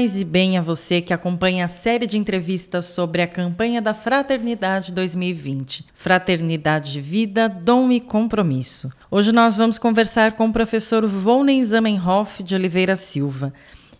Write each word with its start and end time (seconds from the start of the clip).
Paz 0.00 0.18
e 0.18 0.24
bem 0.24 0.56
a 0.56 0.62
você 0.62 1.02
que 1.02 1.12
acompanha 1.12 1.66
a 1.66 1.68
série 1.68 2.06
de 2.06 2.16
entrevistas 2.16 2.86
sobre 2.86 3.20
a 3.20 3.26
campanha 3.26 3.82
da 3.82 3.92
Fraternidade 3.92 4.94
2020. 4.94 5.84
Fraternidade 5.92 6.92
de 6.92 7.02
Vida, 7.02 7.50
Dom 7.50 7.92
e 7.92 8.00
Compromisso. 8.00 8.90
Hoje 9.10 9.30
nós 9.30 9.58
vamos 9.58 9.78
conversar 9.78 10.32
com 10.32 10.48
o 10.48 10.52
professor 10.54 11.06
Volney 11.06 11.62
Zamenhof 11.62 12.42
de 12.42 12.54
Oliveira 12.54 12.96
Silva. 12.96 13.52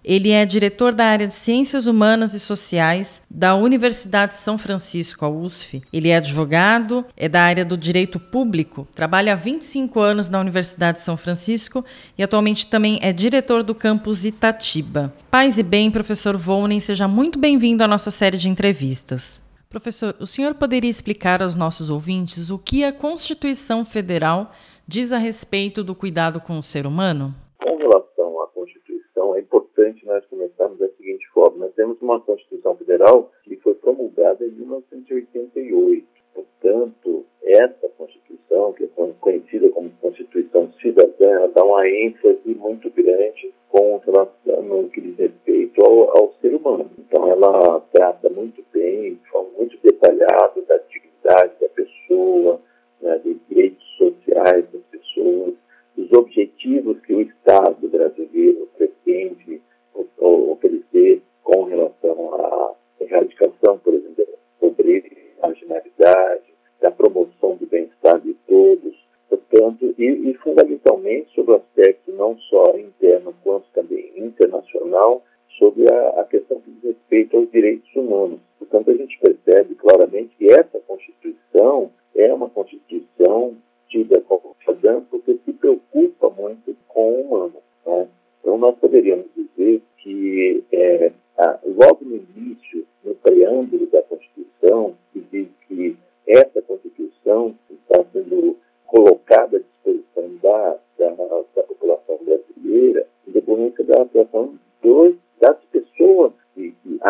Ele 0.04 0.30
é 0.30 0.46
diretor 0.46 0.92
da 0.92 1.04
área 1.04 1.28
de 1.28 1.34
Ciências 1.34 1.86
Humanas 1.86 2.32
e 2.32 2.40
Sociais 2.40 3.22
da 3.30 3.54
Universidade 3.54 4.32
de 4.32 4.38
São 4.38 4.56
Francisco, 4.56 5.24
a 5.24 5.28
USF. 5.28 5.82
Ele 5.92 6.08
é 6.08 6.16
advogado, 6.16 7.04
é 7.16 7.28
da 7.28 7.42
área 7.42 7.64
do 7.64 7.76
direito 7.76 8.18
público, 8.18 8.88
trabalha 8.94 9.34
há 9.34 9.36
25 9.36 10.00
anos 10.00 10.30
na 10.30 10.40
Universidade 10.40 10.98
de 10.98 11.04
São 11.04 11.16
Francisco 11.16 11.84
e 12.16 12.22
atualmente 12.22 12.66
também 12.66 12.98
é 13.02 13.12
diretor 13.12 13.62
do 13.62 13.74
campus 13.74 14.24
Itatiba. 14.24 15.12
Paz 15.30 15.58
e 15.58 15.62
bem, 15.62 15.90
professor 15.90 16.36
Volnen, 16.36 16.80
seja 16.80 17.06
muito 17.06 17.38
bem-vindo 17.38 17.84
à 17.84 17.88
nossa 17.88 18.10
série 18.10 18.38
de 18.38 18.48
entrevistas. 18.48 19.42
Professor, 19.68 20.16
o 20.18 20.26
senhor 20.26 20.54
poderia 20.54 20.90
explicar 20.90 21.42
aos 21.42 21.54
nossos 21.54 21.90
ouvintes 21.90 22.50
o 22.50 22.58
que 22.58 22.82
a 22.82 22.92
Constituição 22.92 23.84
Federal 23.84 24.52
diz 24.88 25.12
a 25.12 25.18
respeito 25.18 25.84
do 25.84 25.94
cuidado 25.94 26.40
com 26.40 26.58
o 26.58 26.62
ser 26.62 26.86
humano? 26.86 27.32
Constituição, 27.60 28.00
é 28.00 28.09
importante 29.80 30.06
nós 30.06 30.24
começarmos 30.26 30.78
da 30.78 30.88
seguinte 30.90 31.26
forma: 31.32 31.66
nós 31.66 31.74
temos 31.74 32.00
uma 32.02 32.20
Constituição 32.20 32.76
Federal 32.76 33.30
que 33.44 33.56
foi 33.56 33.74
promulgada 33.74 34.44
em 34.44 34.50
1988. 34.50 36.06
Portanto, 36.34 37.24
essa 37.42 37.88
Constituição, 37.96 38.72
que 38.72 38.84
é 38.84 38.88
conhecida 39.20 39.68
como 39.70 39.90
Constituição 40.00 40.70
Cidadã, 40.80 41.30
ela 41.30 41.48
dá 41.48 41.64
uma 41.64 41.88
ênfase 41.88 42.54
muito 42.54 42.90
grande 42.90 43.52
com 43.68 43.96
relação 43.98 44.62
no 44.62 44.88
que 44.90 45.00
diz 45.00 45.16
respeito 45.16 45.82
ao, 45.82 46.16
ao 46.16 46.34
ser 46.40 46.54
humano. 46.54 46.90
Então, 46.98 47.28
ela 47.30 47.79
sobre 75.58 75.92
a, 75.92 76.20
a 76.20 76.24
questão 76.24 76.60
que 76.60 76.70
diz 76.70 76.82
respeito 76.82 77.36
aos 77.36 77.50
direitos 77.50 77.94
humanos. 77.94 78.40
Portanto, 78.58 78.90
a 78.90 78.94
gente 78.94 79.18
percebe 79.18 79.74
claramente 79.74 80.34
que 80.36 80.50
essa 80.50 80.80
Constituição 80.80 81.90
é 82.14 82.32
uma 82.32 82.48
Constituição 82.48 83.56
tida 83.88 84.20
como 84.22 84.56
cidadã 84.64 85.02
porque 85.10 85.38
se 85.44 85.52
preocupa 85.52 86.30
muito 86.30 86.76
com 86.88 87.12
o 87.12 87.20
humano. 87.22 87.54
Né? 87.86 88.08
Então, 88.40 88.58
nós 88.58 88.76
poderíamos 88.78 89.26
dizer 89.36 89.82
que 89.98 90.64
é, 90.72 91.12
a, 91.36 91.58
logo 91.64 92.04
no 92.04 92.16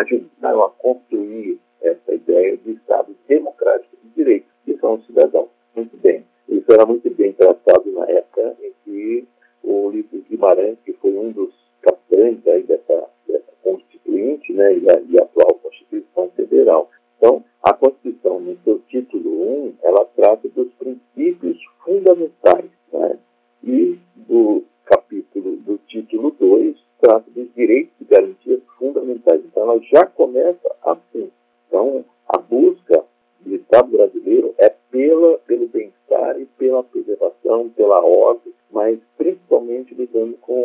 que, 0.05 0.19
que 0.19 0.25
ajudaram 0.27 0.65
a 0.65 0.71
construir 0.71 1.59
essa 1.81 2.15
ideia 2.15 2.57
de 2.57 2.73
Estado 2.73 3.15
democrático 3.29 3.97
de 4.03 4.11
direito, 4.11 4.47
que 4.65 4.77
são 4.79 4.95
os 4.95 5.07
cidadãos. 5.07 5.49
Muito 5.75 5.97
bem. 5.97 6.25
Isso 6.49 6.73
era 6.73 6.85
muito 6.85 7.09
bem 7.11 7.33
tratado 7.33 7.91
na 7.93 8.05
época 8.07 8.57
em 8.63 8.73
que 8.85 9.29
o 9.63 9.87
Ulisses 9.87 10.25
Guimarães, 10.29 10.79
que 10.85 10.93
foi 10.95 11.17
um 11.17 11.31
dos 11.31 11.55
capitães 11.83 12.47
aí 12.47 12.63
dessa, 12.63 13.09
dessa 13.27 13.53
constituinte 13.63 14.53
né, 14.53 14.75
e, 14.75 14.91
a, 14.91 15.01
e 15.09 15.19
a 15.19 15.23
atual 15.23 15.59
Constituição 15.63 16.31
Federal. 16.37 16.91
Então, 17.17 17.45
a 17.63 17.73
Constituição, 17.73 18.41
no 18.41 18.57
seu 18.65 18.79
título 18.89 19.31
1, 19.67 19.75
ela 19.83 20.05
trata 20.17 20.49
dos 20.49 20.69
princípios 20.75 21.59
fundamentais. 21.85 22.71
Né? 22.93 23.19
E 23.63 23.99
do 24.17 24.65
capítulo 24.85 25.57
do 25.59 25.79
título 25.87 26.31
2 26.39 26.77
trata 27.01 27.31
dos 27.31 27.49
direitos 27.55 27.93
e 28.01 28.05
garantias 28.05 28.61
fundamentais. 28.79 29.41
Então, 29.61 29.73
ela 29.73 29.81
já 29.83 30.07
começa 30.07 30.75
assim. 30.83 31.31
Então, 31.69 32.03
a 32.27 32.39
busca 32.39 33.05
do 33.41 33.55
Estado 33.55 33.91
brasileiro 33.91 34.55
é 34.57 34.71
pela, 34.91 35.37
pelo 35.41 35.69
bem-estar 35.69 36.41
e 36.41 36.47
pela 36.47 36.83
preservação, 36.83 37.69
pela 37.69 38.01
ordem, 38.01 38.55
mas 38.71 38.99
principalmente 39.19 39.95
lidando 39.95 40.39
com, 40.39 40.60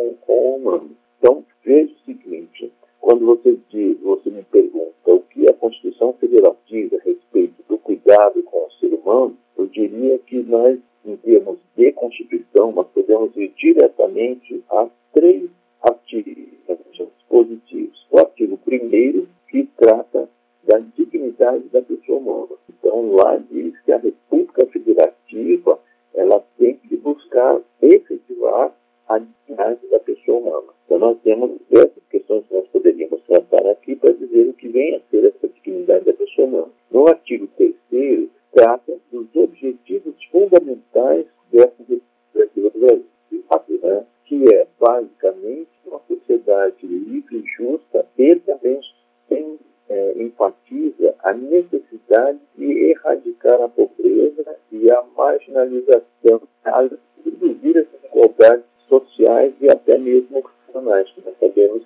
dignidade 21.46 21.68
da 21.68 21.82
pessoa 21.82 22.18
humana. 22.18 22.56
Então, 22.68 23.12
lá 23.12 23.36
diz 23.36 23.78
que 23.80 23.92
a 23.92 23.98
República 23.98 24.66
Federativa 24.66 25.78
ela 26.14 26.42
tem 26.58 26.76
que 26.76 26.96
buscar 26.96 27.60
efetivar 27.82 28.72
a 29.08 29.18
dignidade 29.18 29.86
da 29.88 30.00
pessoa 30.00 30.38
humana. 30.38 30.72
Então, 30.84 30.98
nós 30.98 31.18
temos 31.22 31.50
essas 31.70 32.02
questões 32.10 32.44
que 32.46 32.54
nós 32.54 32.66
poderíamos 32.68 33.20
tratar 33.22 33.66
aqui 33.70 33.94
para 33.96 34.12
dizer 34.12 34.48
o 34.48 34.54
que 34.54 34.68
vem 34.68 34.96
a 34.96 35.00
ser 35.10 35.24
essa 35.24 35.48
dignidade 35.48 36.04
da 36.04 36.12
pessoa 36.12 36.48
humana. 36.48 36.68
No 36.90 37.08
artigo 37.08 37.46
3 37.56 38.28
trata 38.52 38.96
dos 39.12 39.26
objetivos 39.36 40.14
fundamentais 40.30 41.26
dessa 41.52 41.74
República 41.78 42.60
do 42.60 42.78
Brasil, 42.78 43.80
né? 43.82 44.06
que 44.24 44.54
é, 44.54 44.66
basicamente, 44.80 45.68
uma 45.84 46.00
sociedade 46.08 46.86
livre, 46.86 47.44
justa 47.56 48.06
e 48.16 48.34
também 48.36 48.80
tem 49.28 49.58
é, 49.88 50.14
enfatiza 50.16 51.14
a 51.20 51.25
necessidade 51.36 52.38
de 52.56 52.90
erradicar 52.90 53.60
a 53.60 53.68
pobreza 53.68 54.56
e 54.72 54.90
a 54.90 55.02
marginalização, 55.16 56.42
a 56.64 56.88
reduzir 57.24 57.78
as 57.78 57.86
desigualdades 57.88 58.64
sociais 58.88 59.54
e 59.60 59.70
até 59.70 59.98
mesmo 59.98 60.42
profissionais. 60.42 61.08
Nós 61.24 61.34
sabemos 61.38 61.85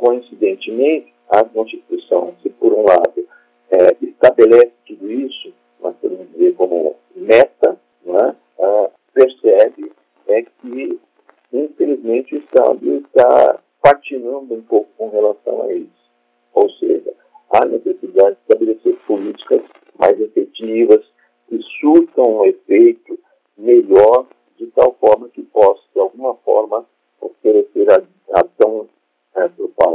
Coincidentemente, 0.00 1.12
a 1.28 1.44
Constituição, 1.44 2.34
se 2.42 2.48
por 2.48 2.72
um 2.72 2.86
lado 2.86 3.28
é, 3.70 3.94
estabelece 4.00 4.72
tudo 4.86 5.12
isso, 5.12 5.52
nós 5.78 5.94
podemos 6.00 6.26
dizer 6.32 6.54
como 6.54 6.96
meta, 7.14 7.78
é? 8.06 8.90
percebe 9.12 9.92
é 10.26 10.42
que, 10.42 10.98
infelizmente, 11.52 12.34
o 12.34 12.38
Estado 12.38 12.96
está 12.96 13.58
patinando 13.82 14.54
um 14.54 14.62
pouco 14.62 14.88
com 14.96 15.10
relação 15.10 15.64
a 15.64 15.72
isso. 15.74 15.89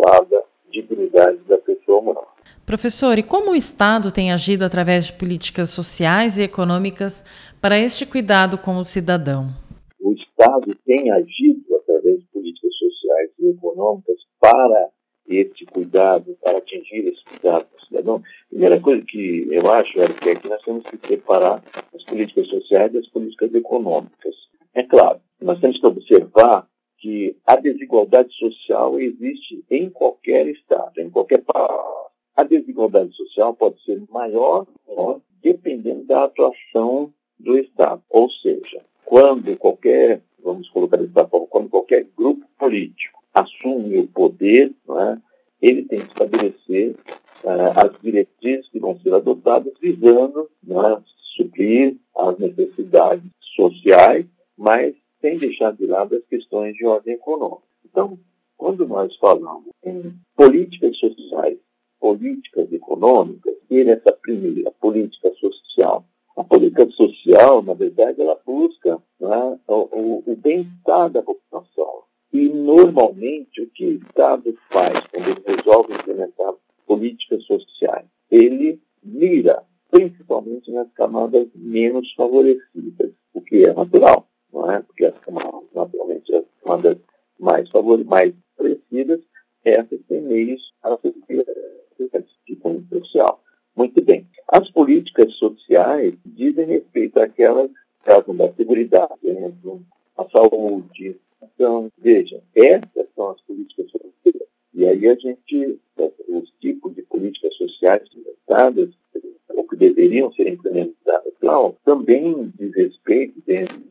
Propalada 0.05 0.43
dignidade 0.71 1.39
da 1.47 1.57
pessoa 1.57 1.99
humana. 1.99 2.27
Professor, 2.65 3.17
e 3.17 3.23
como 3.23 3.51
o 3.51 3.55
Estado 3.55 4.11
tem 4.11 4.31
agido 4.31 4.63
através 4.63 5.07
de 5.07 5.13
políticas 5.13 5.69
sociais 5.69 6.37
e 6.37 6.43
econômicas 6.43 7.23
para 7.61 7.77
este 7.77 8.05
cuidado 8.05 8.57
com 8.57 8.77
o 8.77 8.83
cidadão? 8.83 9.49
O 9.99 10.13
Estado 10.13 10.75
tem 10.85 11.11
agido 11.11 11.75
através 11.81 12.19
de 12.19 12.25
políticas 12.27 12.71
sociais 12.75 13.31
e 13.39 13.49
econômicas 13.49 14.17
para 14.39 14.89
este 15.27 15.65
cuidado, 15.65 16.37
para 16.43 16.57
atingir 16.59 17.07
esse 17.07 17.23
cuidado 17.25 17.65
do 17.75 17.85
cidadão. 17.85 18.21
Primeira 18.49 18.79
coisa 18.79 19.03
que 19.07 19.47
eu 19.51 19.71
acho, 19.71 19.99
Eric, 19.99 20.29
é 20.29 20.35
que 20.35 20.49
nós 20.49 20.61
temos 20.63 20.83
que 20.83 21.07
separar 21.07 21.63
as 21.95 22.03
políticas 22.03 22.47
sociais 22.47 22.93
das 22.93 23.07
políticas 23.07 23.53
econômicas. 23.53 24.35
É 24.73 24.83
claro, 24.83 25.19
nós 25.41 25.59
temos 25.59 25.79
que 25.79 25.85
observar 25.85 26.67
que 27.05 27.37
a 27.45 27.55
desigualdade 27.55 28.33
social 28.33 28.99
existe 28.99 29.63
em 29.69 29.91
qualquer 29.91 30.47
estado, 30.47 30.99
em 30.99 31.07
qualquer 31.07 31.43
país. 31.43 31.69
A 32.35 32.43
desigualdade 32.43 33.15
social 33.15 33.53
pode 33.53 33.79
ser 33.83 34.01
maior 34.09 34.65
ou 34.87 35.21
dependendo 35.39 36.03
da 36.05 36.23
atuação 36.23 37.13
do 37.39 37.59
Estado. 37.59 38.01
Ou 38.09 38.27
seja, 38.31 38.83
quando 39.05 39.55
qualquer, 39.55 40.19
vamos 40.43 40.67
colocar 40.71 40.97
dessa 40.97 41.27
forma, 41.27 41.45
quando 41.45 41.69
qualquer 41.69 42.07
grupo 42.17 42.43
político 42.57 43.21
assume 43.31 43.99
o 43.99 44.07
poder, 44.07 44.73
é, 44.89 45.17
ele 45.61 45.83
tem 45.83 45.99
que 45.99 46.07
estabelecer 46.07 46.95
uh, 47.43 47.85
as 47.85 48.01
diretrizes 48.01 48.67
que 48.69 48.79
vão 48.79 48.99
ser 48.99 49.13
adotadas 49.13 49.73
visando 49.79 50.49
é, 50.71 51.01
suprir 51.37 51.97
as 52.17 52.39
necessidades 52.39 53.29
sociais, 53.55 54.25
mas 54.57 54.95
sem 55.25 55.39
deixar 55.39 55.74
de 55.74 55.88
lado 55.88 56.16
as 56.16 56.24
questões 56.25 56.75
de 56.75 56.86
ordem 56.86 57.16
econômica. 57.16 57.63
Então, 57.83 58.19
quando 58.56 58.88
nós 58.88 59.16
falamos 59.18 59.72
em 59.83 60.13
políticas 60.36 60.95
sociais, 60.98 61.57
políticas 62.00 62.72
econômicas, 62.72 63.56
e 63.72 63.80
essa 63.81 64.12
primeira, 64.12 64.69
política 64.74 65.33
social. 65.33 66.06
A 66.38 66.44
política 66.44 66.88
social, 66.92 67.63
na 67.63 67.74
verdade, 67.74 68.22
ela 68.22 68.39
busca 68.45 69.01
né, 69.19 69.60
o, 69.68 70.22
o 70.27 70.36
bem-estar 70.36 71.10
da 71.10 71.24
população. 71.24 72.04
E, 72.31 72.48
normalmente, 72.48 73.62
o 73.62 73.69
que 73.72 73.86
o 73.86 73.95
Estado 73.95 74.56
faz 74.72 75.00
quando 75.12 75.30
ele 75.30 75.57
resolve 75.57 75.94
implementar 75.94 76.54
políticas 76.86 77.44
sociais? 77.45 78.06
Ele 78.30 78.80
mira 79.04 79.63
principalmente 79.89 80.72
nas 80.72 80.92
camadas 80.94 81.48
menos 81.56 82.13
favorecidas, 82.13 83.12
o 83.33 83.42
que 83.42 83.66
é 83.66 83.74
natural 83.74 84.27
não 84.65 84.71
é? 84.71 84.81
Porque 84.81 85.06
as 85.06 85.17
camadas, 85.19 85.63
naturalmente, 85.73 86.35
as 86.35 86.45
camadas 86.63 86.97
mais 87.39 87.69
favoritas, 87.69 88.09
mais 88.09 88.33
parecidas, 88.57 89.19
essas 89.63 90.00
têm 90.07 90.21
meios 90.21 90.62
a 90.83 90.97
de 92.47 92.56
cunho 92.57 92.85
social. 92.89 93.41
Muito 93.75 94.01
bem. 94.03 94.27
As 94.47 94.69
políticas 94.71 95.33
sociais 95.35 96.13
dizem 96.25 96.65
respeito 96.65 97.19
àquelas 97.19 97.69
que 98.03 98.33
da 98.33 98.53
segurança, 98.53 99.09
a 100.17 100.29
saúde. 100.29 101.19
Então, 101.41 101.91
veja, 101.97 102.41
essas 102.56 103.07
são 103.15 103.31
as 103.31 103.41
políticas 103.41 103.89
sociais. 103.91 104.50
E 104.73 104.85
aí 104.85 105.07
a 105.07 105.15
gente, 105.15 105.79
os 106.27 106.51
tipos 106.59 106.94
de 106.95 107.01
políticas 107.03 107.56
sociais 107.56 108.03
implementadas, 108.13 108.89
ou 109.50 109.67
que 109.67 109.75
deveriam 109.75 110.31
ser 110.33 110.47
implementadas, 110.47 111.33
claro, 111.39 111.75
também 111.83 112.51
diz 112.57 112.75
respeito, 112.75 113.41
dentro 113.45 113.81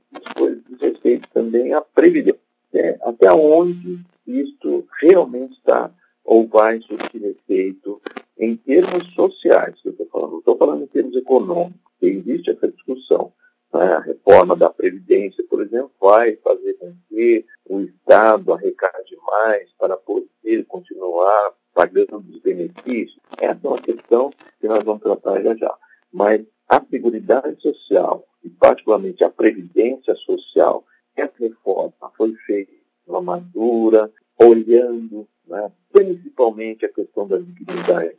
respeito 1.05 1.29
também 1.33 1.75
à 1.75 1.83
previdência. 1.83 2.41
É, 2.73 2.99
até 3.03 3.31
onde 3.33 4.01
isto 4.27 4.85
realmente 5.01 5.53
está 5.59 5.93
ou 6.25 6.49
vai 6.49 6.81
surtir 6.81 7.23
efeito 7.23 8.01
em 8.39 8.57
termos 8.57 9.15
sociais, 9.15 9.81
que 9.81 9.89
eu 9.89 9.93
estou 9.93 10.07
falando. 10.09 10.31
Não 10.33 10.39
estou 10.39 10.57
falando 10.57 10.83
em 10.83 10.87
termos 10.87 11.15
econômicos, 11.15 11.81
existe 12.03 12.51
essa 12.51 12.67
discussão. 12.67 13.33
Né? 13.73 13.85
A 13.85 14.01
reforma 14.01 14.57
da 14.57 14.71
Previdência, 14.71 15.45
por 15.49 15.63
exemplo, 15.63 15.93
vai 16.01 16.35
fazer 16.37 16.75
com 16.75 16.93
que 17.09 17.45
o 17.69 17.81
Estado 17.83 18.53
arrecade 18.53 19.17
mais 19.25 19.71
para 19.79 19.97
poder 19.97 20.65
continuar 20.67 21.53
pagando 21.73 22.25
os 22.29 22.41
benefícios. 22.41 23.21
Essa 23.39 23.61
é 23.63 23.69
uma 23.69 23.81
questão 23.81 24.31
que 24.61 24.67
nós 24.67 24.83
vamos 24.83 25.03
tratar 25.03 25.43
já 25.43 25.55
já. 25.55 25.77
Mas 26.13 26.45
a 26.69 26.83
Seguridade 26.91 27.61
Social, 27.61 28.27
e 28.43 28.49
particularmente 28.49 29.23
a 29.23 29.31
Previdência 29.31 30.15
Social, 30.17 30.85
essa 31.17 31.35
reforma 31.39 31.93
foi 32.17 32.35
feita 32.47 32.73
de 32.73 33.11
uma 33.11 33.21
madura, 33.21 34.11
olhando 34.39 35.29
né, 35.47 35.71
principalmente 35.93 36.85
a 36.85 36.93
questão 36.93 37.27
da 37.27 37.39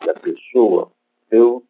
da 0.06 0.14
pessoa, 0.14 0.92
eu, 1.32 1.64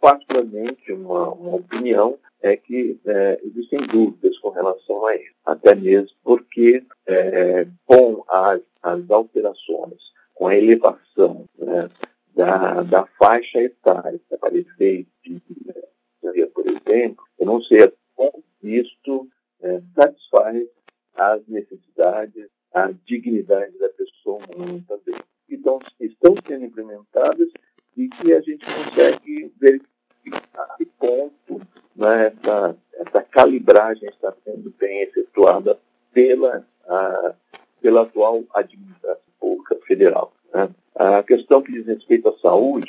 particularmente, 0.00 0.92
uma, 0.92 1.28
uma 1.30 1.56
opinião 1.56 2.18
é 2.40 2.56
que 2.56 2.98
é, 3.04 3.40
existem 3.44 3.80
dúvidas 3.80 4.38
com 4.38 4.50
relação 4.50 5.06
a 5.06 5.16
isso, 5.16 5.34
até 5.44 5.74
mesmo 5.74 6.16
porque 6.22 6.84
é, 7.06 7.66
com 7.84 8.24
as, 8.28 8.60
as 8.82 9.10
alterações, 9.10 10.00
com 10.34 10.46
a 10.46 10.56
elevação 10.56 11.46
né, 11.58 11.90
da, 12.34 12.82
da 12.82 13.06
faixa 13.18 13.60
etária 13.60 14.20
efeito 14.52 15.10
de 15.24 16.46
por 16.46 16.66
exemplo, 16.66 17.24
eu 17.38 17.46
não 17.46 17.60
sei 17.62 17.92
como 18.14 18.42
isto 18.62 19.28
é, 19.60 19.80
satisfaz 19.94 20.66
as 21.14 21.46
necessidades, 21.48 22.48
a 22.72 22.92
dignidade 23.06 23.76
da 23.78 23.88
pessoa 23.90 24.40
humana 24.54 24.82
também. 24.86 25.20
Então, 25.50 25.78
estão 26.00 26.34
sendo 26.46 26.64
implementadas 26.64 27.48
e 27.96 28.08
que 28.08 28.32
a 28.32 28.40
gente 28.40 28.64
consegue 28.64 29.52
verificar 29.60 30.76
que 30.76 30.84
ponto 30.84 31.60
né, 31.96 32.26
essa, 32.26 32.76
essa 32.94 33.22
calibragem 33.22 34.08
está 34.08 34.32
sendo 34.44 34.72
bem 34.78 35.02
efetuada 35.02 35.78
pela, 36.12 36.64
a, 36.86 37.34
pela 37.80 38.02
atual 38.02 38.44
administração 38.54 39.22
pública 39.40 39.76
federal. 39.86 40.32
Né? 40.52 40.68
A 40.94 41.22
questão 41.22 41.62
que 41.62 41.72
diz 41.72 41.86
respeito 41.86 42.28
à 42.28 42.38
saúde, 42.38 42.88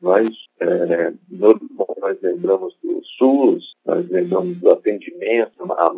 nós, 0.00 0.28
é, 0.60 1.12
nós 1.30 2.20
lembramos 2.22 2.74
do 2.82 3.02
SUS, 3.18 3.74
nós 3.84 4.08
lembramos 4.08 4.56
do 4.58 4.70
atendimento 4.70 5.72
à 5.72 5.90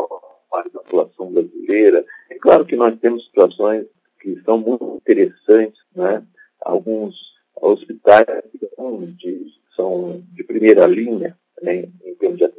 população 0.93 1.33
brasileira. 1.33 2.05
É 2.31 2.35
claro 2.35 2.65
que 2.65 2.77
nós 2.77 2.99
temos 2.99 3.25
situações 3.27 3.87
que 4.21 4.41
são 4.45 4.59
muito 4.59 4.97
interessantes? 4.97 5.82
Alguns 6.93 7.17
hospitais 7.57 8.27
de, 9.17 9.53
são 9.75 10.23
de 10.33 10.45
primeira 10.45 10.87
linha 10.87 11.37
né? 11.63 11.89
em 12.05 12.15
termos 12.17 12.39
de 12.39 12.53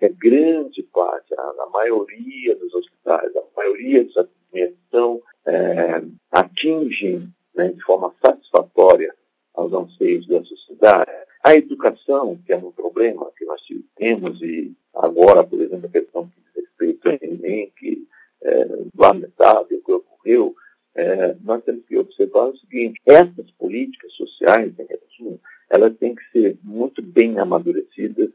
é 0.00 0.08
grande 0.08 0.82
parte, 0.92 1.34
a, 1.34 1.42
a, 1.42 1.70
maioria 1.72 2.54
dos 2.56 2.74
hospitais, 2.74 3.34
a 3.34 3.42
maioria 3.56 4.04
dos 4.04 4.16
atendimentos 4.16 4.78
são, 4.90 5.22
é, 5.46 6.02
atingem 6.30 7.28
né, 7.54 7.68
de 7.68 7.82
forma 7.82 8.14
satisfatória 8.20 9.14
aos 9.54 9.72
anseios 9.72 10.26
da 10.28 10.44
sociedade. 10.44 11.10
A 11.42 11.54
educação, 11.54 12.38
que 12.44 12.52
é 12.52 12.56
um 12.56 12.70
problema 12.72 13.30
que 13.36 13.44
nós 13.46 13.60
temos, 13.96 14.40
e 14.42 14.72
agora, 14.94 15.42
por 15.42 15.60
exemplo, 15.60 15.86
a 15.86 15.92
questão 15.92 16.28
que 16.28 16.40
diz 16.40 16.64
respeito 16.64 17.08
ao 17.08 17.18
Enem, 17.22 17.72
que 17.78 18.06
é 18.42 18.68
lamentável 18.96 19.80
que 19.80 19.92
ocorreu, 19.92 20.54
é, 20.96 21.36
nós 21.42 21.62
temos 21.62 21.84
que 21.84 21.98
observar 21.98 22.48
o 22.48 22.56
seguinte: 22.56 23.00
essas 23.04 23.50
políticas 23.52 24.12
sociais, 24.14 24.72
em 24.78 24.86
resumo, 24.86 25.40
elas 25.70 25.96
têm 25.96 26.14
que 26.14 26.22
ser 26.30 26.58
muito 26.62 27.02
bem 27.02 27.38
amadurecidas, 27.38 28.30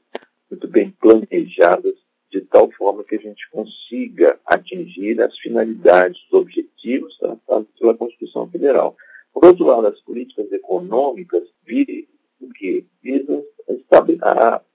muito 0.50 0.68
bem 0.68 0.92
planejadas, 1.00 1.96
de 2.32 2.42
tal 2.42 2.72
forma 2.72 3.04
que 3.04 3.16
a 3.16 3.20
gente 3.20 3.50
consiga 3.52 4.40
atingir 4.46 5.22
as 5.22 5.38
finalidades, 5.40 6.22
os 6.28 6.34
objetivos 6.34 7.18
tratados 7.18 7.68
pela 7.78 7.94
Constituição 7.96 8.50
Federal. 8.50 8.96
Por 9.34 9.46
outro 9.46 9.66
lado, 9.66 9.88
as 9.88 10.00
políticas 10.02 10.52
econômicas 10.52 11.44
virem 11.66 12.08
o 12.40 12.50
que 12.50 12.86
visam 13.04 13.44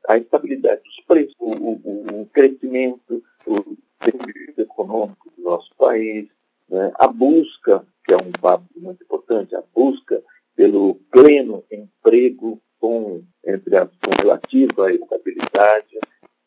a, 0.08 0.16
estabilidade 0.16 0.82
dos 0.82 1.00
preços, 1.06 1.34
o, 1.38 1.50
o, 1.50 2.22
o 2.22 2.26
crescimento, 2.26 3.22
o 3.46 3.76
desenvolvimento 4.00 4.58
econômico 4.60 5.32
do 5.36 5.42
nosso 5.42 5.74
país, 5.76 6.28
né? 6.68 6.92
a 6.94 7.08
busca, 7.08 7.86
que 8.04 8.12
é 8.12 8.16
um 8.16 8.32
papo 8.40 8.64
muito 8.76 9.02
importante, 9.02 9.54
a 9.56 9.62
busca 9.74 10.22
pelo 10.56 10.96
pleno 11.12 11.62
emprego 11.70 12.60
com, 12.80 13.22
entre 13.44 13.76
as, 13.76 13.90
com 13.90 14.10
relativo 14.18 14.82
à 14.82 14.92
estabilidade, 14.92 15.98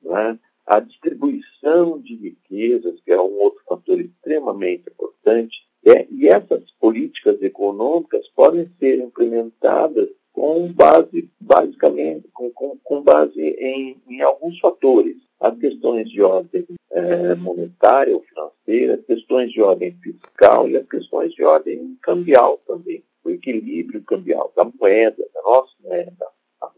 né? 0.02 0.40
a 0.66 0.80
distribuição 0.80 2.00
de 2.00 2.16
riquezas, 2.16 3.00
que 3.02 3.12
é 3.12 3.20
um 3.20 3.40
outro 3.40 3.62
fator 3.68 4.00
extremamente 4.00 4.90
importante. 4.90 5.58
É, 5.86 6.06
e 6.12 6.28
essas 6.28 6.70
políticas 6.80 7.42
econômicas 7.42 8.28
podem 8.36 8.70
ser 8.80 9.00
implementadas 9.00 10.10
com 10.34 10.72
base, 10.72 11.30
basicamente, 11.40 12.28
com, 12.34 12.52
com, 12.52 12.78
com 12.84 13.02
base 13.02 13.40
em, 13.40 13.98
em, 14.08 14.22
alguns 14.22 14.60
fatores. 14.60 15.18
As 15.40 15.58
questões 15.58 16.10
de 16.10 16.22
ordem 16.22 16.66
é, 16.92 17.34
monetária 17.36 18.14
ou 18.14 18.22
financeira, 18.24 18.96
as 18.96 19.06
questões 19.06 19.52
de 19.52 19.62
ordem 19.62 19.98
fiscal 20.04 20.70
e 20.70 20.78
as 20.78 20.88
questões 20.88 21.34
de 21.34 21.44
ordem 21.44 21.98
cambial 22.02 22.60
também. 22.68 23.04
O 23.30 23.32
equilíbrio 23.32 24.02
cambial 24.04 24.52
da 24.56 24.64
moeda, 24.64 25.24
da 25.32 25.42
nossa 25.44 25.72
moeda, 25.84 26.26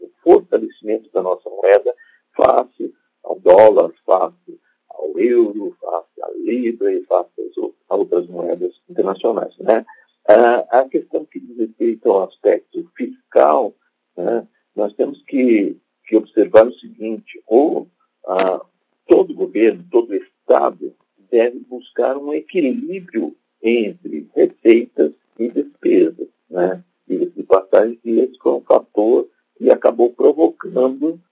o 0.00 0.10
fortalecimento 0.22 1.10
da 1.10 1.22
nossa 1.22 1.48
moeda 1.48 1.94
face 2.36 2.94
ao 3.24 3.40
dólar, 3.40 3.90
face 4.04 4.60
ao 4.90 5.18
euro, 5.18 5.74
face 5.80 6.22
à 6.22 6.30
libra 6.36 6.92
e 6.92 7.02
face 7.04 7.30
a 7.88 7.96
outras 7.96 8.26
moedas 8.26 8.74
internacionais. 8.88 9.56
Né? 9.58 9.84
a 10.26 10.86
questão 10.90 11.24
que 11.24 11.40
diz 11.40 11.56
respeito 11.56 12.10
ao 12.10 12.24
aspecto 12.24 12.86
fiscal, 12.94 13.74
né, 14.16 14.46
nós 14.76 14.94
temos 14.94 15.22
que, 15.24 15.76
que, 16.06 16.16
observar 16.16 16.66
o 16.66 16.74
seguinte: 16.74 17.42
ou 17.46 17.88
todo 19.06 19.34
governo, 19.34 19.84
todo 19.90 20.14
Estado 20.14 20.94
deve 21.30 21.60
buscar 21.60 22.18
um 22.18 22.34
equilíbrio 22.34 23.34
entre 23.62 24.01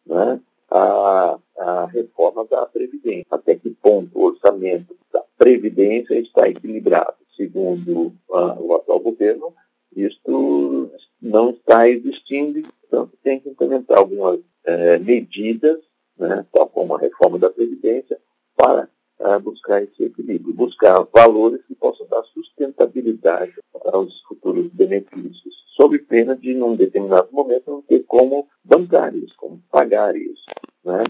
né, 0.07 0.41
a, 0.71 1.39
a 1.59 1.87
reforma 1.87 2.45
da 2.45 2.67
Previdência. 2.67 3.27
Até 3.31 3.55
que 3.55 3.71
ponto 3.71 4.11
o 4.15 4.27
orçamento 4.27 4.97
da 5.13 5.23
Previdência 5.37 6.19
está 6.19 6.49
equilibrado? 6.49 7.15
Segundo 7.37 8.13
uh, 8.29 8.61
o 8.61 8.75
atual 8.75 9.01
governo, 9.01 9.55
isto 9.97 10.91
não 11.21 11.51
está 11.51 11.89
existindo, 11.89 12.63
então 12.87 13.11
tem 13.23 13.41
que 13.41 13.49
implementar 13.49 13.99
algumas 13.99 14.39
uh, 14.39 15.05
medidas, 15.05 15.79
né, 16.19 16.45
tal 16.53 16.69
como 16.69 16.95
a 16.95 16.99
reforma 16.99 17.39
da 17.39 17.51
Previdência, 17.51 18.19
para 18.57 18.89
uh, 19.21 19.41
buscar 19.41 19.83
esse 19.83 20.05
equilíbrio, 20.05 20.55
buscar 20.55 21.07
valores 21.13 21.65
que 21.67 21.75
possam 21.75 22.07
dar 22.09 22.23
sustentabilidade 22.25 23.55
aos 23.87 24.21
futuros 24.23 24.69
benefícios, 24.69 25.55
sob 25.77 25.99
pena 25.99 26.37
de, 26.37 26.55
num 26.55 26.77
determinado 26.77 27.29
momento, 27.33 27.71
não 27.71 27.83
ter 27.83 28.05
como 28.05 28.47
bancar 28.71 29.15
isso, 29.17 29.35
como 29.37 29.61
pagar 29.71 30.17
isso. 30.17 30.45
Né? 30.85 31.03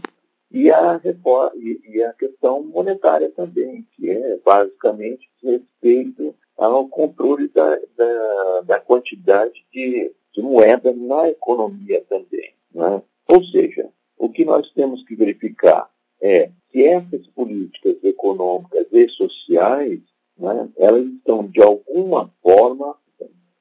E, 0.51 0.71
a 0.71 0.97
reforma, 0.97 1.53
e, 1.57 1.81
e 1.85 2.03
a 2.03 2.13
questão 2.15 2.63
monetária 2.65 3.31
também, 3.31 3.87
que 3.95 4.11
é 4.11 4.39
basicamente 4.45 5.29
respeito 5.43 6.35
ao 6.57 6.89
controle 6.89 7.49
da, 7.49 7.79
da, 7.97 8.61
da 8.63 8.81
quantidade 8.81 9.65
de, 9.73 10.11
de, 10.33 10.43
moeda 10.43 10.93
na 10.93 11.29
economia 11.29 12.03
também. 12.09 12.53
Né? 12.75 13.03
Ou 13.29 13.45
seja, 13.45 13.89
o 14.19 14.29
que 14.29 14.45
nós 14.45 14.71
temos 14.73 15.05
que 15.05 15.15
verificar 15.15 15.89
é 16.21 16.51
se 16.71 16.85
essas 16.85 17.27
políticas 17.29 18.03
econômicas 18.03 18.87
e 18.93 19.09
sociais 19.11 20.01
né, 20.39 20.69
elas 20.77 21.07
estão 21.07 21.47
de 21.47 21.63
alguma 21.63 22.31
forma 22.43 22.97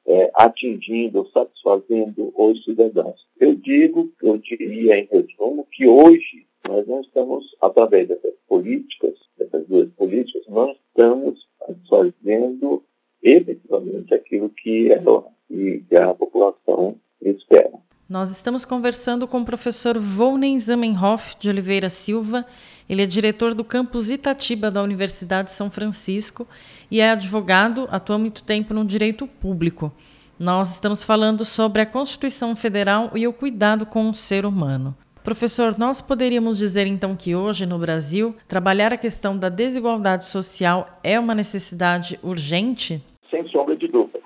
é, 0.10 0.32
atingindo, 0.34 1.30
satisfazendo 1.32 2.34
os 2.36 2.64
cidadãos. 2.64 3.28
Eu 3.40 3.54
digo, 3.54 4.12
eu 4.24 4.40
diria 4.40 4.98
em 4.98 5.08
resumo, 5.12 5.68
que 5.72 5.88
hoje 5.88 6.48
nós 6.68 6.88
não 6.88 7.02
estamos, 7.02 7.46
através 7.62 8.08
dessas 8.08 8.34
políticas, 8.48 9.14
dessas 9.38 9.68
duas 9.68 9.88
políticas, 9.92 10.42
não 10.48 10.72
estamos 10.72 11.48
satisfazendo 11.60 12.84
efetivamente 13.22 14.12
aquilo 14.14 14.50
que, 14.50 14.92
é, 14.92 15.00
que 15.48 15.96
a 15.96 16.14
população 16.16 16.96
espera. 17.22 17.72
Nós 18.10 18.32
estamos 18.32 18.66
conversando 18.66 19.28
com 19.28 19.42
o 19.42 19.46
professor 19.46 20.00
Volney 20.00 20.58
Zamenhof 20.58 21.38
de 21.38 21.48
Oliveira 21.48 21.92
Silva. 21.92 22.44
Ele 22.90 23.04
é 23.04 23.06
diretor 23.06 23.54
do 23.54 23.64
campus 23.64 24.10
Itatiba 24.10 24.72
da 24.72 24.82
Universidade 24.82 25.50
de 25.50 25.54
São 25.54 25.70
Francisco 25.70 26.48
e 26.90 27.00
é 27.00 27.12
advogado, 27.12 27.88
atua 27.92 28.18
muito 28.18 28.42
tempo 28.42 28.74
no 28.74 28.84
direito 28.84 29.28
público. 29.28 29.92
Nós 30.40 30.74
estamos 30.74 31.04
falando 31.04 31.46
sobre 31.46 31.84
a 31.84 31.86
Constituição 31.86 32.56
Federal 32.56 33.12
e 33.14 33.28
o 33.28 33.34
cuidado 33.34 33.86
com 33.86 34.10
o 34.10 34.16
ser 34.16 34.44
humano. 34.44 34.96
Professor, 35.24 35.78
nós 35.78 36.02
poderíamos 36.02 36.58
dizer 36.58 36.88
então 36.88 37.16
que 37.16 37.36
hoje 37.36 37.66
no 37.66 37.78
Brasil 37.78 38.36
trabalhar 38.48 38.92
a 38.92 38.98
questão 38.98 39.38
da 39.38 39.50
desigualdade 39.50 40.26
social 40.26 41.00
é 41.04 41.20
uma 41.20 41.36
necessidade 41.36 42.18
urgente? 42.24 43.04
Sem 43.30 43.48
sombra 43.50 43.76
de 43.76 43.88
dúvida. 43.88 44.20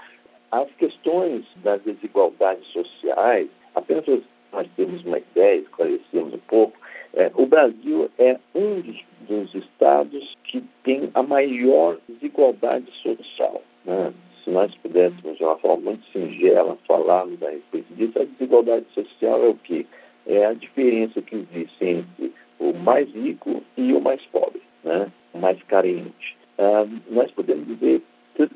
As 0.51 0.69
questões 0.77 1.43
das 1.63 1.81
desigualdades 1.81 2.65
sociais, 2.67 3.49
apenas 3.75 4.05
nós 4.53 4.67
temos 4.77 5.03
uma 5.03 5.17
ideia, 5.17 5.61
esclarecemos 5.61 6.33
um 6.35 6.41
pouco, 6.47 6.77
é, 7.13 7.31
o 7.35 7.45
Brasil 7.45 8.09
é 8.17 8.39
um 8.55 8.81
dos, 8.81 8.99
dos, 9.27 9.53
estados 9.55 10.35
que 10.43 10.63
tem 10.83 11.09
a 11.13 11.21
maior 11.21 11.97
desigualdade 12.09 12.91
social. 13.01 13.61
Né? 13.85 14.13
Se 14.43 14.49
nós 14.49 14.73
pudéssemos, 14.75 15.37
de 15.37 15.43
uma 15.43 15.57
forma 15.57 15.91
muito 15.91 16.05
singela, 16.11 16.77
falarmos 16.87 17.41
a 17.43 17.49
respeito 17.49 17.93
disso, 17.93 18.19
a 18.19 18.25
desigualdade 18.25 18.85
social 18.93 19.43
é 19.43 19.47
o 19.47 19.55
quê? 19.55 19.85
É 20.25 20.45
a 20.45 20.53
diferença 20.53 21.21
que 21.21 21.35
existe 21.35 21.85
entre 21.85 22.33
o 22.59 22.73
mais 22.73 23.09
rico 23.13 23.63
e 23.77 23.93
o 23.93 24.01
mais 24.01 24.21
pobre, 24.31 24.61
né? 24.83 25.11
o 25.33 25.37
mais 25.37 25.61
carente. 25.63 26.37
Ah, 26.57 26.85
nós 27.09 27.31
podemos 27.31 27.67
dizer 27.67 28.01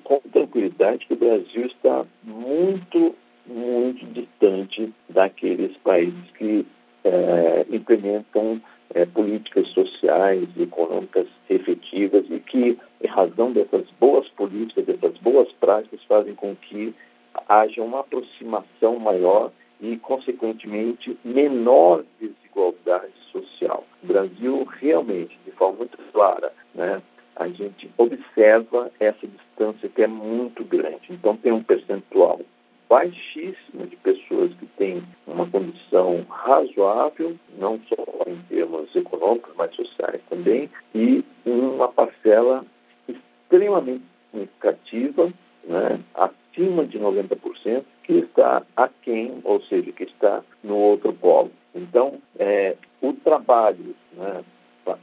com 0.03 0.19
tranquilidade 0.31 1.05
que 1.05 1.13
o 1.13 1.17
Brasil 1.17 1.65
está 1.67 2.05
muito, 2.23 3.15
muito 3.45 4.05
distante 4.07 4.91
daqueles 5.09 5.75
países 5.77 6.31
que 6.37 6.65
é, 7.07 7.65
implementam 7.69 8.61
é, 8.93 9.05
políticas 9.05 9.67
sociais 9.69 10.47
e 10.55 10.63
econômicas 10.63 11.27
efetivas 11.49 12.25
e 12.29 12.39
que, 12.39 12.77
em 13.01 13.07
razão 13.07 13.51
dessas 13.51 13.85
boas 13.99 14.27
políticas, 14.29 14.85
dessas 14.85 15.17
boas 15.19 15.51
práticas, 15.53 16.03
fazem 16.07 16.35
com 16.35 16.55
que 16.55 16.93
haja 17.47 17.81
uma 17.81 18.01
aproximação 18.01 18.99
maior 18.99 19.51
e, 19.79 19.95
consequentemente, 19.97 21.17
menor 21.23 22.03
desigualdade 22.19 23.13
social. 23.31 23.85
O 24.03 24.07
Brasil 24.07 24.67
realmente, 24.79 25.37
de 25.45 25.51
forma 25.51 25.79
muito 25.79 25.97
clara, 26.11 26.51
né, 26.73 27.01
a 27.35 27.47
gente 27.47 27.89
observa 27.97 28.91
essa 28.99 29.27
distância 29.27 29.87
que 29.87 30.01
é 30.01 30.07
muito 30.07 30.63
grande. 30.63 31.07
Então, 31.11 31.37
tem 31.37 31.51
um 31.51 31.61
percentual 31.61 32.41
baixíssimo 32.89 33.85
de 33.87 33.95
pessoas 33.97 34.51
que 34.53 34.65
têm 34.77 35.03
uma 35.25 35.45
condição 35.47 36.25
razoável, 36.29 37.35
não 37.57 37.79
só 37.87 38.05
em 38.27 38.37
termos 38.49 38.95
econômicos, 38.95 39.53
mas 39.57 39.75
sociais 39.75 40.21
também, 40.29 40.69
e 40.95 41.23
uma 41.45 41.87
parcela 41.89 42.65
extremamente 43.07 44.03
significativa, 44.31 45.31
né, 45.65 45.99
acima 46.15 46.85
de 46.85 46.99
90%, 46.99 47.83
que 48.03 48.13
está 48.13 48.63
aquém, 48.75 49.39
ou 49.43 49.61
seja, 49.63 49.91
que 49.91 50.03
está 50.03 50.43
no 50.63 50.75
outro 50.75 51.11
polo. 51.13 51.51
Então, 51.75 52.19
é, 52.39 52.75
o 53.01 53.13
trabalho 53.13 53.95
né, 54.13 54.43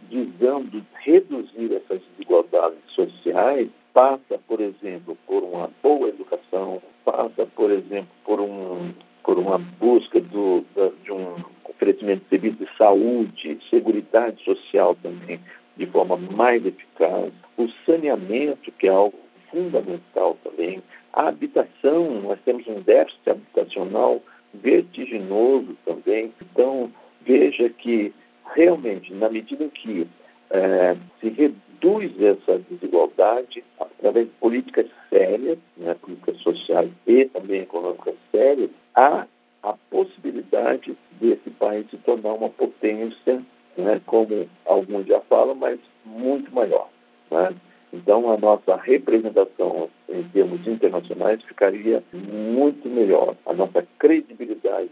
visando 0.09 0.85
reduzir 0.95 1.75
essas 1.75 2.00
desigualdades 2.17 2.79
sociais 2.88 3.69
passa, 3.93 4.38
por 4.49 4.61
exemplo, 4.61 5.17
por 5.26 5.43
uma 5.43 5.71
boa 5.83 6.09
educação, 6.09 6.83
passa, 7.14 7.47
por 7.54 7.71
exemplo, 7.71 8.09
por, 8.25 8.40
um, 8.40 8.92
por 9.23 9.38
uma 9.38 9.59
busca 9.59 10.21
do, 10.21 10.64
de 11.04 11.12
um 11.12 11.37
oferecimento 11.64 12.25
de 12.25 12.28
serviços 12.28 12.59
de 12.59 12.76
saúde, 12.76 13.59
seguridade 13.71 14.42
social 14.42 14.97
também, 14.97 15.40
de 15.76 15.87
forma 15.87 16.16
mais 16.16 16.64
eficaz, 16.66 17.33
o 17.56 17.68
saneamento, 17.87 18.73
que 18.73 18.88
é 18.88 18.90
algo 18.90 19.18
fundamental 19.50 20.37
também, 20.42 20.83
a 21.12 21.28
habitação, 21.28 22.23
nós 22.23 22.38
temos 22.44 22.66
um 22.66 22.80
déficit 22.80 23.30
habitacional 23.30 24.21
vertiginoso 24.52 25.76
também. 25.85 26.33
Então, 26.42 26.90
veja 27.25 27.68
que 27.68 28.12
realmente, 28.54 29.14
na 29.14 29.28
medida 29.30 29.68
que 29.68 30.09
é, 30.55 30.97
se 31.21 31.29
reduz 31.31 32.13
essa 32.21 32.61
desigualdade 32.71 33.65
através 33.79 34.27
de 34.27 34.33
políticas 34.35 34.87
sérias, 35.11 35.59
né, 35.77 35.95
políticas 36.01 36.37
sociais 36.39 36.91
e 37.07 37.25
também 37.27 37.63
econômicas 37.63 38.15
sérias, 38.31 38.71
há 38.95 39.27
a 39.63 39.73
possibilidade 39.91 40.97
desse 41.21 41.51
país 41.51 41.87
se 41.91 41.97
tornar 41.99 42.35
uma 42.35 42.49
potência, 42.49 43.43
né, 43.77 44.01
como 44.07 44.49
alguns 44.65 45.07
já 45.07 45.21
falam, 45.23 45.57
mas 45.57 45.81
muito 46.05 46.55
maior. 46.55 46.89
Né? 47.31 47.53
Então, 47.93 48.31
a 48.31 48.37
nossa 48.37 48.77
representação 48.77 49.91
em 50.09 50.23
termos 50.25 50.65
internacionais 50.67 51.43
ficaria 51.43 52.03
muito 52.13 52.89
melhor, 52.89 53.35
a 53.47 53.53
nossa 53.53 53.85
credibilidade 53.99 54.91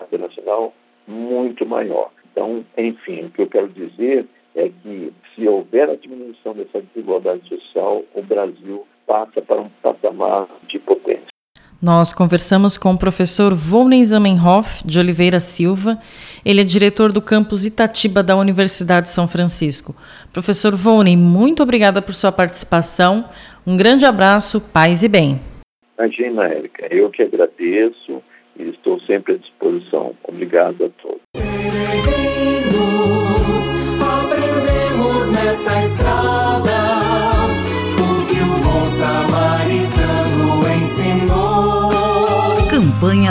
internacional 0.00 0.72
muito 1.06 1.66
maior. 1.66 2.10
Então, 2.32 2.64
enfim, 2.76 3.26
o 3.26 3.30
que 3.30 3.42
eu 3.42 3.46
quero 3.46 3.68
dizer 3.68 4.26
é 4.54 4.68
que 4.68 5.12
se 5.34 5.48
houver 5.48 5.90
a 5.90 5.96
diminuição 5.96 6.54
dessa 6.54 6.80
desigualdade 6.80 7.48
social, 7.48 8.04
o 8.14 8.22
Brasil 8.22 8.86
passa 9.06 9.42
para 9.42 9.60
um 9.60 9.68
patamar 9.82 10.48
de 10.68 10.78
potência. 10.78 11.34
Nós 11.82 12.14
conversamos 12.14 12.78
com 12.78 12.92
o 12.92 12.98
professor 12.98 13.52
Volney 13.52 14.02
Zamenhof 14.02 14.82
de 14.86 14.98
Oliveira 14.98 15.38
Silva. 15.38 15.98
Ele 16.42 16.62
é 16.62 16.64
diretor 16.64 17.12
do 17.12 17.20
campus 17.20 17.66
Itatiba 17.66 18.22
da 18.22 18.36
Universidade 18.36 19.08
de 19.08 19.12
São 19.12 19.28
Francisco. 19.28 19.94
Professor 20.32 20.74
Volney, 20.74 21.14
muito 21.14 21.62
obrigada 21.62 22.00
por 22.00 22.14
sua 22.14 22.32
participação. 22.32 23.28
Um 23.66 23.76
grande 23.76 24.06
abraço, 24.06 24.72
paz 24.72 25.02
e 25.02 25.08
bem. 25.08 25.38
Imagina, 25.98 26.44
Érica, 26.44 26.86
eu 26.90 27.10
que 27.10 27.22
agradeço 27.22 28.22
e 28.58 28.70
estou 28.70 28.98
sempre 29.00 29.34
à 29.34 29.36
disposição. 29.36 30.14
Obrigado 30.26 30.86
a 30.86 30.88
todos. 31.02 31.20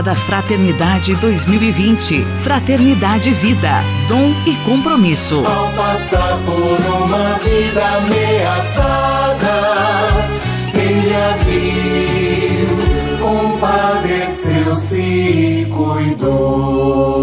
Campanha 0.03 0.13
da 0.13 0.15
Fraternidade 0.15 1.15
2020. 1.15 2.25
Fraternidade 2.41 3.31
Vida. 3.31 3.81
Dom 4.07 4.33
e 4.45 4.55
compromisso. 4.57 5.43
Ao 5.45 5.71
passar 5.73 6.37
por 6.45 6.79
uma 7.03 7.39
vida 7.39 7.83
ameaçada, 7.97 9.47
ele 10.73 11.15
a 11.15 11.37
viu, 11.43 12.77
compadeceu-se 13.19 15.01
e 15.01 15.65
cuidou. 15.65 17.13